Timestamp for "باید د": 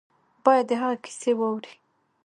0.45-0.71